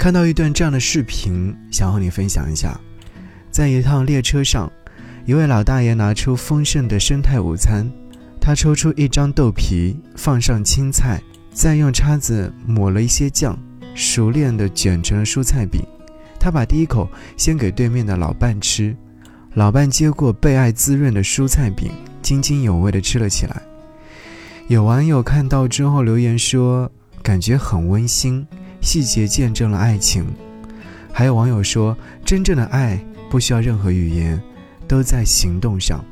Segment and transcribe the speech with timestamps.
[0.00, 2.80] 看到一段这样的视频，想和你分享一下。
[3.50, 4.72] 在一趟列车上，
[5.26, 7.86] 一位老大爷拿出丰盛的生态午餐，
[8.40, 11.20] 他抽出一张豆皮，放上青菜，
[11.52, 13.54] 再用叉子抹了一些酱，
[13.94, 15.82] 熟练地卷成了蔬菜饼。
[16.38, 17.06] 他把第一口
[17.36, 18.96] 先给对面的老伴吃，
[19.52, 21.90] 老伴接过被爱滋润的蔬菜饼，
[22.22, 23.60] 津津有味地吃了起来。
[24.66, 26.90] 有网友看到之后留言说，
[27.22, 28.46] 感觉很温馨，
[28.80, 30.26] 细节见证了爱情。
[31.12, 32.98] 还有网友说，真正的爱
[33.30, 34.40] 不需要任何语言，
[34.86, 36.04] 都在行动上。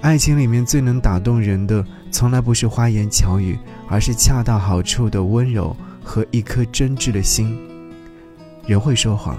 [0.00, 7.58] 爱情里面最能打动人的，从来不是花言巧语，而是恰到好处的温柔和一颗真挚的心。
[8.66, 9.36] 人会说谎，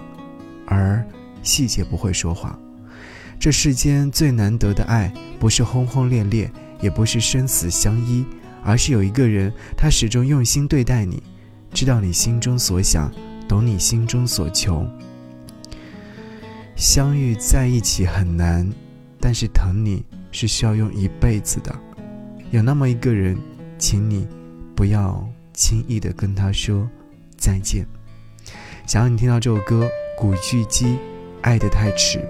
[0.65, 1.05] 而
[1.41, 2.57] 细节不会说谎。
[3.39, 6.49] 这世间最难得的爱，不是轰轰烈烈，
[6.81, 8.25] 也不是生死相依，
[8.63, 11.21] 而是有一个人，他始终用心对待你，
[11.73, 13.11] 知道你心中所想，
[13.47, 14.85] 懂你心中所求。
[16.75, 18.67] 相遇在一起很难，
[19.19, 21.75] 但是疼你是需要用一辈子的。
[22.51, 23.37] 有那么一个人，
[23.77, 24.27] 请你
[24.75, 26.87] 不要轻易的跟他说
[27.37, 27.85] 再见。
[28.85, 29.85] 想让你听到这首歌
[30.17, 30.85] 《古巨基》，
[31.41, 32.25] 爱得太迟。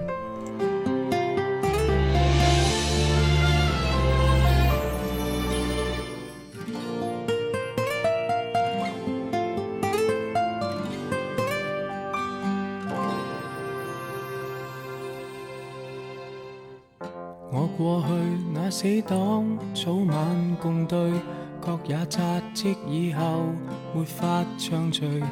[17.50, 18.08] 我过去
[18.52, 21.12] 那死党，早晚共对，
[21.60, 22.20] 各也扎
[22.52, 23.46] 职以后，
[23.94, 25.22] 没法畅聚。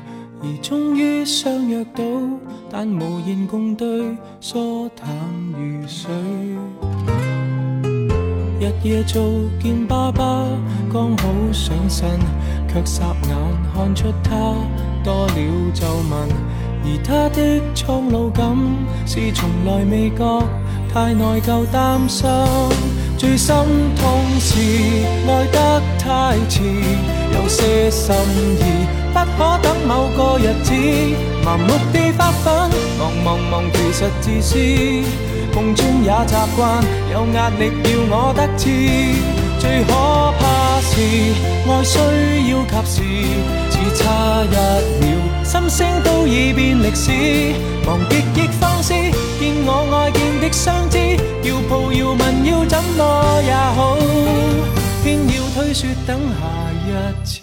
[0.42, 2.02] 而终于相约到，
[2.70, 5.06] 但无言共对，疏淡
[5.52, 6.10] 如水。
[8.60, 9.22] 日夜做
[9.60, 10.46] 见爸爸，
[10.90, 12.18] 刚好上身，
[12.66, 13.36] 却霎眼
[13.74, 14.30] 看出他
[15.04, 16.28] 多了皱纹。
[16.86, 18.56] 而他的苍老感
[19.06, 20.42] 是从来未觉，
[20.94, 22.28] 太内疚担心。
[23.18, 23.54] 最心
[23.96, 24.04] 痛
[24.38, 24.60] 是
[25.26, 26.62] 爱得太迟，
[27.34, 28.14] 有些心
[28.60, 28.86] 意。
[29.12, 30.72] 不可等某个日子，
[31.42, 34.58] 盲目地发奋，忙忙忙，其实自私。
[35.54, 38.68] 梦中也习惯，有压力要我得志。
[39.58, 39.92] 最可
[40.38, 41.00] 怕是
[41.66, 41.98] 爱需
[42.52, 43.02] 要及时，
[43.70, 44.54] 只差一
[45.00, 45.15] 秒，
[45.56, 47.10] 心声都已变历史。
[47.86, 48.92] 忘极亦放肆，
[49.38, 50.98] 见我爱见的相知，
[51.42, 53.96] 要抱要吻要怎么也好，
[55.02, 56.36] 偏要推说等下
[56.84, 57.40] 一次。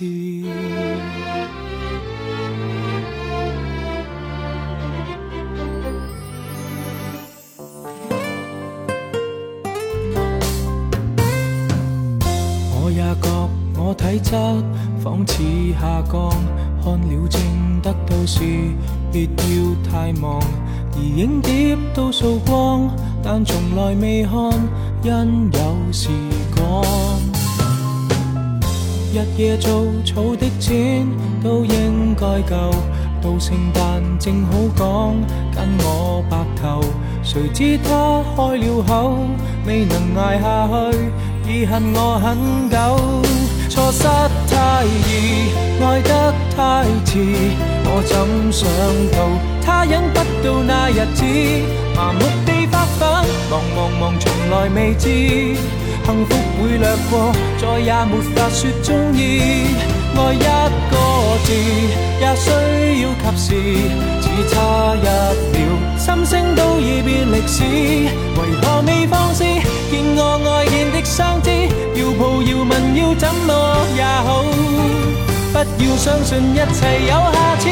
[12.75, 14.31] 我也觉我体质
[15.01, 15.41] 仿似
[15.79, 16.31] 下降，
[16.83, 17.41] 看了症
[17.81, 18.41] 得到时，
[19.09, 20.41] 别要太忙。
[20.95, 22.89] 而影碟都扫光，
[23.23, 24.51] 但从来未看，
[25.01, 26.09] 因有时
[26.53, 26.83] 讲。
[29.13, 31.07] 日夜做草的钱
[31.41, 32.71] 都应该够，
[33.21, 35.15] 到圣诞正好讲
[35.55, 36.81] 跟我白头。
[37.23, 39.17] 谁知他开了口，
[39.65, 41.11] 未能挨下去，
[41.47, 42.75] 已恨我很久。
[43.69, 44.03] 错失
[44.63, 45.51] 太易，
[45.83, 47.19] 爱得太迟，
[47.83, 48.15] 我怎
[48.49, 48.63] 想
[49.11, 49.17] 到
[49.61, 51.25] 他忍不到那日子，
[51.93, 53.01] 麻木地发奋，
[53.51, 55.09] 忙忙忙，从来未知
[56.05, 59.67] 幸福会掠过，再也没法说中意。
[60.15, 60.95] 爱一个
[61.43, 61.51] 字
[62.21, 62.47] 也需
[63.01, 63.45] 要及时，
[64.21, 65.07] 只差一
[65.51, 65.59] 秒，
[65.97, 67.59] 心声都已变历史，
[75.85, 77.67] 要相信一切有下次。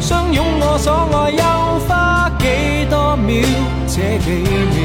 [0.00, 1.42] 相拥我所爱又
[1.86, 2.44] 花几
[2.90, 3.44] 多秒？
[3.86, 4.76] 这几秒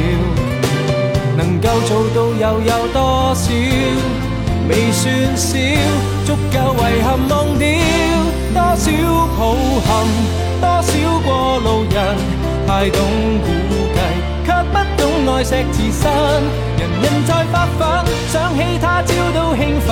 [1.38, 3.52] 能够做到又有多少？
[4.70, 5.58] 未算少，
[6.26, 7.68] 足够遗憾忘掉
[8.54, 8.86] 多少
[9.38, 9.40] 抱
[9.86, 9.92] 憾，
[10.62, 10.90] 多少
[11.26, 11.96] 过路人
[12.66, 12.98] 太懂
[13.44, 13.48] 估
[13.94, 14.00] 计，
[14.46, 15.02] 却不懂
[15.34, 16.02] 爱惜自身。
[16.78, 17.82] 人人在发奋，
[18.30, 19.92] 想起他朝都兴奋。